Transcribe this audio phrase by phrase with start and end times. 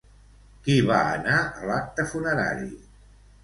[0.67, 2.69] Qui va anar a l'acte funerari?